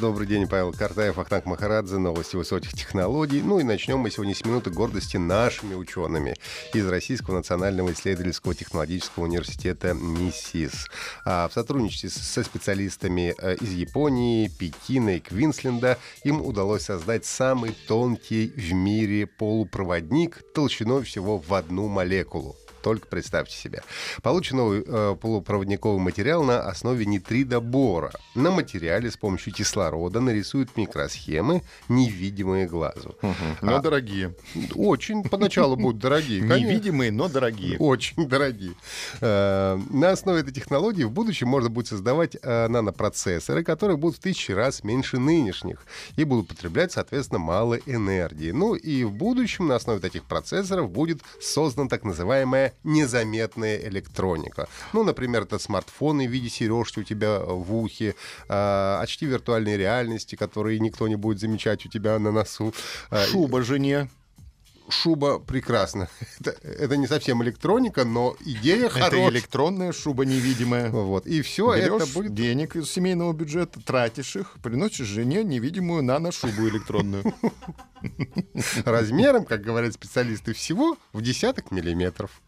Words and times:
Добрый 0.00 0.26
день, 0.26 0.48
Павел 0.48 0.72
Картаев, 0.72 1.18
Ахтанг 1.18 1.46
Махарадзе, 1.46 1.98
новости 1.98 2.34
высоких 2.34 2.72
технологий. 2.72 3.40
Ну 3.40 3.60
и 3.60 3.62
начнем 3.62 4.00
мы 4.00 4.10
сегодня 4.10 4.34
с 4.34 4.44
минуты 4.44 4.70
гордости 4.70 5.18
нашими 5.18 5.74
учеными 5.76 6.34
из 6.74 6.84
Российского 6.88 7.36
национального 7.36 7.92
исследовательского 7.92 8.56
технологического 8.56 9.24
университета 9.24 9.94
МИСИС. 9.94 10.88
А 11.24 11.46
в 11.46 11.52
сотрудничестве 11.52 12.10
со 12.10 12.42
специалистами 12.42 13.36
э, 13.38 13.54
из 13.54 13.72
Японии, 13.72 14.48
Пекина 14.48 15.10
и 15.10 15.20
Квинсленда 15.20 15.96
им 16.24 16.42
удалось 16.44 16.82
создать 16.82 17.24
самый 17.24 17.72
тонкий 17.86 18.48
в 18.48 18.72
мире 18.72 19.28
полупроводник 19.28 20.42
толщиной 20.54 21.04
всего 21.04 21.38
в 21.38 21.54
одну 21.54 21.86
молекулу. 21.86 22.56
Только 22.82 23.06
представьте 23.06 23.56
себе. 23.56 23.82
Получен 24.22 24.56
новый 24.58 24.84
э, 24.86 25.16
полупроводниковый 25.20 26.00
материал 26.00 26.42
на 26.44 26.60
основе 26.60 27.06
нитридобора. 27.06 28.12
На 28.34 28.50
материале 28.50 29.10
с 29.10 29.16
помощью 29.16 29.52
кислорода 29.52 30.20
нарисуют 30.20 30.76
микросхемы, 30.76 31.62
невидимые 31.88 32.66
глазу. 32.66 33.16
Но 33.62 33.76
А, 33.76 33.80
дорогие. 33.80 34.34
Очень 34.74 35.22
поначалу 35.22 35.76
будут 35.76 36.00
дорогие. 36.00 36.40
Невидимые, 36.40 37.10
но 37.10 37.28
дорогие. 37.28 37.78
Очень 37.78 38.28
дорогие. 38.28 38.74
Э, 39.20 39.78
На 39.90 40.10
основе 40.10 40.40
этой 40.40 40.52
технологии 40.52 41.04
в 41.04 41.10
будущем 41.10 41.48
можно 41.48 41.68
будет 41.68 41.88
создавать 41.88 42.36
э, 42.40 42.68
нанопроцессоры, 42.68 43.64
которые 43.64 43.96
будут 43.96 44.16
в 44.18 44.20
тысячи 44.20 44.52
раз 44.52 44.84
меньше 44.84 45.18
нынешних 45.18 45.84
и 46.16 46.24
будут 46.24 46.48
потреблять, 46.48 46.92
соответственно, 46.92 47.38
мало 47.38 47.74
энергии. 47.86 48.50
Ну 48.52 48.74
и 48.74 49.04
в 49.04 49.12
будущем 49.12 49.66
на 49.68 49.76
основе 49.76 50.00
таких 50.00 50.24
процессоров 50.24 50.90
будет 50.90 51.20
создана 51.40 51.88
так 51.88 52.04
называемая 52.04 52.74
незаметная 52.84 53.76
электроника. 53.88 54.68
Ну, 54.92 55.02
например, 55.04 55.42
это 55.42 55.58
смартфоны 55.58 56.26
в 56.28 56.30
виде 56.30 56.48
сережки 56.48 57.00
у 57.00 57.04
тебя 57.04 57.40
в 57.40 57.74
ухе, 57.74 58.14
э, 58.48 58.98
очки 59.02 59.26
виртуальной 59.26 59.76
реальности, 59.76 60.36
которые 60.36 60.78
никто 60.80 61.08
не 61.08 61.16
будет 61.16 61.40
замечать 61.40 61.84
у 61.86 61.88
тебя 61.88 62.18
на 62.18 62.32
носу. 62.32 62.72
Э, 63.10 63.24
Шуба 63.26 63.62
жене. 63.62 64.08
шуба 64.90 65.38
прекрасна. 65.38 66.08
Это, 66.40 66.50
это 66.62 66.96
не 66.96 67.06
совсем 67.06 67.42
электроника, 67.42 68.04
но 68.04 68.36
идея 68.40 68.86
Это 68.86 69.00
хорошая. 69.00 69.28
электронная 69.30 69.92
шуба 69.92 70.24
невидимая. 70.24 70.90
Вот. 70.90 71.26
И 71.26 71.42
все 71.42 71.74
это 71.74 71.90
Берешь 71.98 72.14
будет... 72.14 72.34
денег 72.34 72.74
из 72.76 72.90
семейного 72.90 73.32
бюджета, 73.34 73.80
тратишь 73.84 74.36
их, 74.36 74.54
приносишь 74.62 75.06
жене 75.06 75.44
невидимую 75.44 76.02
нано-шубу 76.02 76.68
электронную. 76.68 77.22
размером, 78.84 79.44
как 79.44 79.60
говорят 79.62 79.92
специалисты, 79.92 80.52
всего 80.54 80.96
в 81.12 81.20
десяток 81.20 81.70
миллиметров. 81.70 82.40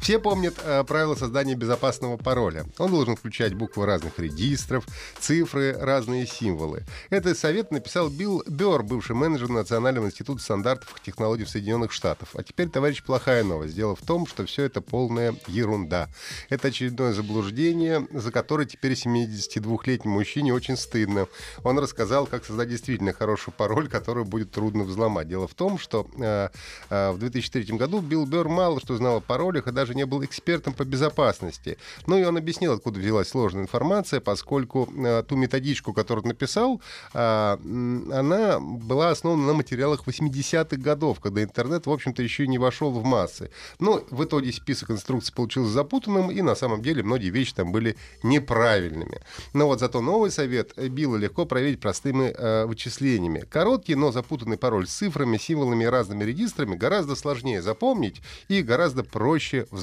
Все 0.00 0.18
помнят 0.18 0.54
э, 0.64 0.82
правила 0.84 1.14
создания 1.14 1.54
безопасного 1.54 2.16
пароля. 2.16 2.64
Он 2.78 2.90
должен 2.90 3.16
включать 3.16 3.52
буквы 3.54 3.84
разных 3.84 4.18
регистров, 4.18 4.86
цифры, 5.18 5.76
разные 5.78 6.26
символы. 6.26 6.84
Этот 7.10 7.36
совет 7.38 7.70
написал 7.70 8.08
Билл 8.08 8.42
Бёрр, 8.46 8.82
бывший 8.82 9.14
менеджер 9.14 9.50
Национального 9.50 10.06
института 10.06 10.40
стандартов 10.42 10.96
и 10.96 11.04
технологий 11.04 11.44
Соединенных 11.44 11.92
Штатах. 11.92 12.30
А 12.34 12.42
теперь, 12.42 12.70
товарищ, 12.70 13.02
плохая 13.02 13.44
новость. 13.44 13.74
Дело 13.74 13.94
в 13.94 14.00
том, 14.00 14.26
что 14.26 14.46
все 14.46 14.64
это 14.64 14.80
полная 14.80 15.34
ерунда. 15.46 16.08
Это 16.48 16.68
очередное 16.68 17.12
заблуждение, 17.12 18.08
за 18.10 18.32
которое 18.32 18.64
теперь 18.64 18.92
72-летнему 18.92 20.14
мужчине 20.14 20.54
очень 20.54 20.78
стыдно. 20.78 21.28
Он 21.62 21.78
рассказал, 21.78 22.26
как 22.26 22.46
создать 22.46 22.70
действительно 22.70 23.12
хороший 23.12 23.52
пароль, 23.52 23.88
который 23.88 24.24
будет 24.24 24.50
трудно 24.50 24.84
взломать. 24.84 25.28
Дело 25.28 25.46
в 25.46 25.54
том, 25.54 25.78
что 25.78 26.06
э, 26.18 26.48
э, 26.88 27.10
в 27.10 27.18
2003 27.18 27.76
году 27.76 28.00
Билл 28.00 28.24
Бёрр 28.24 28.48
мало 28.48 28.80
что 28.80 28.96
знал 28.96 29.18
о 29.18 29.20
паролях 29.20 29.66
и 29.66 29.72
даже 29.72 29.89
не 29.94 30.06
был 30.06 30.24
экспертом 30.24 30.74
по 30.74 30.84
безопасности. 30.84 31.78
Ну 32.06 32.18
и 32.18 32.24
он 32.24 32.36
объяснил, 32.36 32.72
откуда 32.72 33.00
взялась 33.00 33.28
сложная 33.28 33.62
информация, 33.62 34.20
поскольку 34.20 34.88
э, 34.96 35.22
ту 35.26 35.36
методичку, 35.36 35.92
которую 35.92 36.24
он 36.24 36.28
написал, 36.28 36.80
э, 37.14 37.18
она 37.20 38.60
была 38.60 39.10
основана 39.10 39.46
на 39.46 39.52
материалах 39.54 40.06
80-х 40.06 40.76
годов, 40.76 41.20
когда 41.20 41.42
интернет, 41.42 41.86
в 41.86 41.90
общем-то, 41.90 42.22
еще 42.22 42.44
и 42.44 42.48
не 42.48 42.58
вошел 42.58 42.90
в 42.90 43.04
массы. 43.04 43.50
Но 43.78 44.02
в 44.10 44.24
итоге 44.24 44.52
список 44.52 44.90
инструкций 44.90 45.34
получился 45.34 45.72
запутанным, 45.72 46.30
и 46.30 46.42
на 46.42 46.54
самом 46.54 46.82
деле 46.82 47.02
многие 47.02 47.30
вещи 47.30 47.54
там 47.54 47.72
были 47.72 47.96
неправильными. 48.22 49.20
Но 49.52 49.66
вот 49.66 49.80
зато 49.80 50.00
новый 50.00 50.30
совет 50.30 50.76
Билла 50.76 51.16
легко 51.16 51.46
проверить 51.46 51.80
простыми 51.80 52.32
э, 52.36 52.66
вычислениями. 52.66 53.40
Короткий, 53.40 53.94
но 53.94 54.12
запутанный 54.12 54.58
пароль 54.58 54.86
с 54.86 54.92
цифрами, 54.92 55.36
символами 55.38 55.84
и 55.84 55.86
разными 55.86 56.24
регистрами 56.24 56.76
гораздо 56.76 57.14
сложнее 57.14 57.62
запомнить 57.62 58.22
и 58.48 58.62
гораздо 58.62 59.04
проще 59.04 59.66
взломать, 59.70 59.79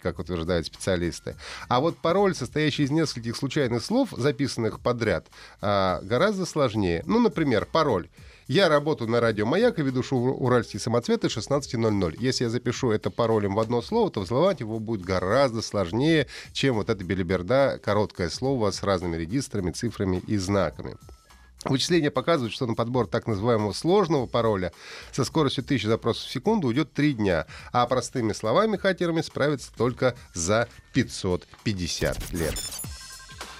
как 0.00 0.18
утверждают 0.18 0.66
специалисты. 0.66 1.36
А 1.68 1.80
вот 1.80 1.98
пароль, 1.98 2.34
состоящий 2.34 2.84
из 2.84 2.90
нескольких 2.90 3.36
случайных 3.36 3.84
слов, 3.84 4.10
записанных 4.16 4.80
подряд, 4.80 5.26
а, 5.60 6.00
гораздо 6.02 6.46
сложнее. 6.46 7.02
Ну, 7.06 7.20
например, 7.20 7.66
пароль. 7.70 8.08
Я 8.48 8.68
работаю 8.68 9.10
на 9.10 9.20
радио 9.20 9.44
«Маяк» 9.44 9.80
и 9.80 9.82
веду 9.82 10.04
шоу 10.04 10.32
«Уральские 10.32 10.78
самоцветы» 10.78 11.26
16.00. 11.26 12.14
Если 12.20 12.44
я 12.44 12.50
запишу 12.50 12.92
это 12.92 13.10
паролем 13.10 13.56
в 13.56 13.60
одно 13.60 13.82
слово, 13.82 14.08
то 14.08 14.20
взломать 14.20 14.60
его 14.60 14.78
будет 14.78 15.02
гораздо 15.02 15.62
сложнее, 15.62 16.28
чем 16.52 16.76
вот 16.76 16.88
эта 16.88 17.02
белиберда, 17.02 17.80
короткое 17.82 18.30
слово 18.30 18.70
с 18.70 18.84
разными 18.84 19.16
регистрами, 19.16 19.72
цифрами 19.72 20.22
и 20.28 20.36
знаками. 20.36 20.96
Вычисления 21.68 22.10
показывают, 22.10 22.52
что 22.54 22.66
на 22.66 22.74
подбор 22.74 23.06
так 23.06 23.26
называемого 23.26 23.72
сложного 23.72 24.26
пароля 24.26 24.72
со 25.12 25.24
скоростью 25.24 25.64
1000 25.64 25.88
запросов 25.88 26.24
в 26.24 26.32
секунду 26.32 26.68
уйдет 26.68 26.92
3 26.92 27.14
дня, 27.14 27.46
а 27.72 27.86
простыми 27.86 28.32
словами 28.32 28.76
хакерами 28.76 29.20
справятся 29.20 29.70
только 29.76 30.14
за 30.34 30.68
550 30.92 32.32
лет. 32.32 32.54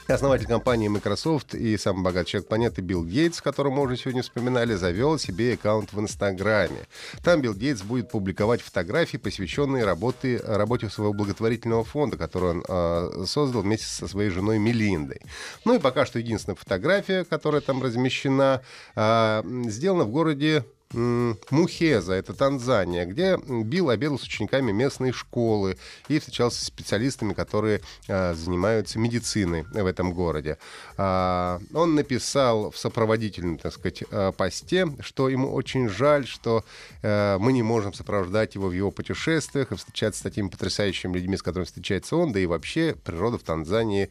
Основатель 0.08 0.46
компании 0.46 0.86
Microsoft 0.86 1.56
и 1.56 1.76
самый 1.76 2.04
богатый 2.04 2.28
человек 2.28 2.48
планеты 2.48 2.80
Билл 2.80 3.04
Гейтс, 3.04 3.42
которого 3.42 3.74
мы 3.74 3.82
уже 3.82 3.96
сегодня 3.96 4.22
вспоминали, 4.22 4.74
завел 4.74 5.18
себе 5.18 5.54
аккаунт 5.54 5.92
в 5.92 5.98
Инстаграме. 5.98 6.86
Там 7.24 7.40
Билл 7.40 7.54
Гейтс 7.54 7.82
будет 7.82 8.08
публиковать 8.08 8.60
фотографии, 8.60 9.16
посвященные 9.16 9.84
работе, 9.84 10.40
работе 10.44 10.90
своего 10.90 11.12
благотворительного 11.12 11.82
фонда, 11.82 12.16
который 12.16 12.50
он 12.50 12.64
э, 12.68 13.24
создал 13.26 13.62
вместе 13.62 13.86
со 13.86 14.06
своей 14.06 14.30
женой 14.30 14.60
Мелиндой. 14.60 15.22
Ну 15.64 15.74
и 15.74 15.80
пока 15.80 16.06
что 16.06 16.20
единственная 16.20 16.56
фотография, 16.56 17.24
которая 17.24 17.60
там 17.60 17.82
размещена, 17.82 18.62
э, 18.94 19.42
сделана 19.66 20.04
в 20.04 20.10
городе 20.10 20.64
Мухеза, 20.92 22.14
это 22.14 22.32
Танзания, 22.32 23.06
где 23.06 23.36
Билл 23.36 23.90
обедал 23.90 24.18
с 24.18 24.22
учениками 24.22 24.70
местной 24.72 25.12
школы 25.12 25.76
и 26.08 26.18
встречался 26.18 26.64
с 26.64 26.68
специалистами, 26.68 27.34
которые 27.34 27.80
а, 28.08 28.34
занимаются 28.34 28.98
медициной 28.98 29.62
в 29.64 29.84
этом 29.84 30.12
городе. 30.12 30.58
А, 30.96 31.60
он 31.74 31.94
написал 31.94 32.70
в 32.70 32.78
сопроводительном, 32.78 33.58
так 33.58 33.72
сказать, 33.72 34.04
а, 34.10 34.32
посте, 34.32 34.86
что 35.00 35.28
ему 35.28 35.52
очень 35.52 35.88
жаль, 35.88 36.26
что 36.26 36.64
а, 37.02 37.38
мы 37.38 37.52
не 37.52 37.62
можем 37.62 37.92
сопровождать 37.92 38.54
его 38.54 38.68
в 38.68 38.72
его 38.72 38.90
путешествиях 38.90 39.72
и 39.72 39.76
встречаться 39.76 40.20
с 40.20 40.22
такими 40.22 40.48
потрясающими 40.48 41.14
людьми, 41.14 41.36
с 41.36 41.42
которыми 41.42 41.66
встречается 41.66 42.16
он, 42.16 42.32
да 42.32 42.40
и 42.40 42.46
вообще 42.46 42.94
природа 43.04 43.38
в 43.38 43.42
Танзании 43.42 44.08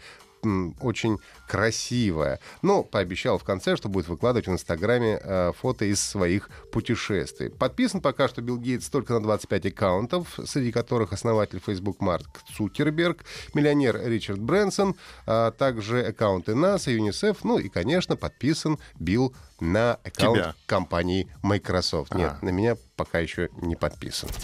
очень 0.82 1.20
красивая. 1.48 2.40
Но 2.62 2.84
пообещал 2.84 3.38
в 3.38 3.44
конце, 3.44 3.76
что 3.76 3.90
будет 3.90 4.08
выкладывать 4.08 4.48
в 4.48 4.52
Инстаграме 4.52 5.20
э, 5.22 5.52
фото 5.60 5.86
из 5.86 6.02
своих 6.02 6.50
путешествий. 6.72 7.50
Подписан 7.50 8.02
пока 8.02 8.28
что 8.28 8.42
Билл 8.42 8.58
Гейтс 8.58 8.90
только 8.90 9.14
на 9.14 9.22
25 9.22 9.68
аккаунтов, 9.68 10.40
среди 10.46 10.72
которых 10.72 11.14
основатель 11.14 11.62
Facebook 11.66 12.02
Марк 12.02 12.42
Цукерберг, 12.56 13.24
миллионер 13.54 14.02
Ричард 14.06 14.40
Брэнсон, 14.40 14.96
а 15.26 15.52
также 15.52 16.06
аккаунты 16.06 16.56
НАСА, 16.56 16.92
ЮНИСЕФ, 16.92 17.44
ну 17.44 17.60
и, 17.60 17.70
конечно, 17.70 18.16
подписан 18.16 18.78
Билл 19.00 19.34
на 19.60 19.94
аккаунт 20.04 20.38
Тебя. 20.42 20.56
компании 20.66 21.32
Microsoft. 21.44 22.14
Нет, 22.14 22.34
А. 22.42 22.46
на 22.46 22.50
меня 22.50 22.76
пока 22.96 23.20
еще 23.20 23.50
не 23.62 23.76
подписан. 23.76 24.30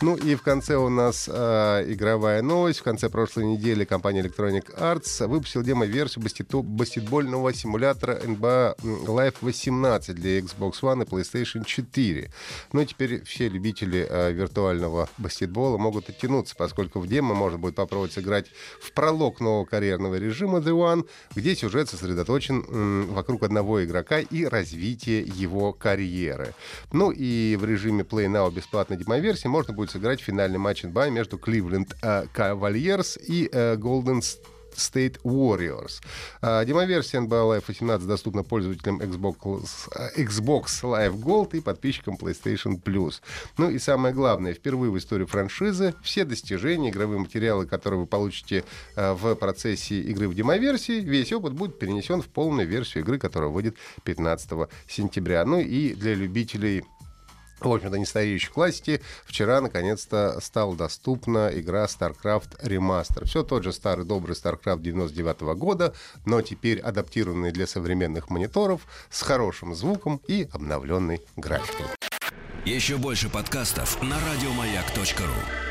Ну 0.00 0.14
и 0.14 0.36
в 0.36 0.42
конце 0.42 0.76
у 0.76 0.88
нас 0.90 1.28
э, 1.32 1.84
игровая 1.88 2.40
новость. 2.40 2.78
В 2.78 2.82
конце 2.84 3.08
прошлой 3.08 3.46
недели 3.46 3.84
компания 3.84 4.20
Electronic 4.22 4.78
Arts 4.78 5.26
выпустила 5.26 5.64
демо-версию 5.64 6.24
баскетбол- 6.24 6.62
баскетбольного 6.62 7.52
симулятора 7.52 8.16
NBA 8.20 8.76
Live 9.06 9.34
18 9.40 10.14
для 10.14 10.38
Xbox 10.38 10.74
One 10.82 11.02
и 11.02 11.06
PlayStation 11.08 11.64
4. 11.64 12.30
Ну 12.72 12.80
и 12.80 12.86
теперь 12.86 13.24
все 13.24 13.48
любители 13.48 14.06
э, 14.08 14.30
виртуального 14.30 15.08
баскетбола 15.18 15.78
могут 15.78 16.08
оттянуться, 16.10 16.54
поскольку 16.56 17.00
в 17.00 17.08
демо 17.08 17.34
можно 17.34 17.58
будет 17.58 17.74
попробовать 17.74 18.12
сыграть 18.12 18.46
в 18.80 18.92
пролог 18.92 19.40
нового 19.40 19.64
карьерного 19.64 20.14
режима 20.14 20.58
The 20.58 20.70
One, 20.76 21.08
где 21.34 21.56
сюжет 21.56 21.88
сосредоточен 21.88 22.64
м, 22.68 23.06
вокруг 23.14 23.42
одного 23.42 23.82
игрока 23.84 23.97
и 24.30 24.46
развития 24.46 25.20
его 25.20 25.72
карьеры. 25.72 26.54
Ну 26.92 27.10
и 27.10 27.56
в 27.56 27.64
режиме 27.64 28.02
Play 28.02 28.26
Now 28.26 28.52
бесплатной 28.52 28.96
демоверсии 28.96 29.48
можно 29.48 29.72
будет 29.74 29.90
сыграть 29.90 30.20
финальный 30.20 30.58
матч 30.58 30.84
НБА 30.84 31.10
между 31.10 31.38
Кливленд 31.38 31.94
э, 32.02 32.24
Cavaliers 32.34 33.18
и 33.20 33.48
э, 33.52 33.76
Golden 33.76 34.22
State 34.78 35.20
Warriors. 35.22 36.00
А, 36.40 36.64
Демоверсия 36.64 37.20
NBA 37.20 37.58
Live 37.58 37.64
18 37.66 38.06
доступна 38.06 38.42
пользователям 38.42 39.00
Xbox, 39.00 39.88
э, 39.94 40.22
Xbox 40.22 40.82
Live 40.82 41.20
Gold 41.20 41.56
и 41.56 41.60
подписчикам 41.60 42.16
PlayStation 42.16 42.80
Plus. 42.82 43.20
Ну 43.58 43.70
и 43.70 43.78
самое 43.78 44.14
главное, 44.14 44.54
впервые 44.54 44.90
в 44.90 44.98
истории 44.98 45.24
франшизы 45.24 45.94
все 46.02 46.24
достижения, 46.24 46.90
игровые 46.90 47.18
материалы, 47.18 47.66
которые 47.66 48.00
вы 48.00 48.06
получите 48.06 48.64
э, 48.96 49.12
в 49.12 49.34
процессе 49.34 50.00
игры 50.00 50.28
в 50.28 50.34
демоверсии, 50.34 51.00
весь 51.00 51.32
опыт 51.32 51.52
будет 51.52 51.78
перенесен 51.78 52.22
в 52.22 52.28
полную 52.28 52.66
версию 52.66 53.04
игры, 53.04 53.18
которая 53.18 53.50
выйдет 53.50 53.76
15 54.04 54.68
сентября. 54.88 55.44
Ну 55.44 55.58
и 55.58 55.94
для 55.94 56.14
любителей 56.14 56.84
в 57.60 57.72
общем-то, 57.72 57.98
нестареющей 57.98 58.48
классики, 58.48 59.00
вчера 59.24 59.60
наконец-то 59.60 60.38
стала 60.40 60.76
доступна 60.76 61.50
игра 61.52 61.84
StarCraft 61.84 62.62
Remaster. 62.62 63.24
Все 63.26 63.42
тот 63.42 63.64
же 63.64 63.72
старый 63.72 64.04
добрый 64.04 64.36
StarCraft 64.36 64.80
99 64.80 65.40
года, 65.56 65.94
но 66.24 66.42
теперь 66.42 66.80
адаптированный 66.80 67.52
для 67.52 67.66
современных 67.66 68.30
мониторов 68.30 68.82
с 69.10 69.22
хорошим 69.22 69.74
звуком 69.74 70.20
и 70.28 70.48
обновленной 70.52 71.20
графикой. 71.36 71.86
Еще 72.64 72.96
больше 72.96 73.28
подкастов 73.28 74.02
на 74.02 74.16
радиомаяк.ру. 74.20 75.67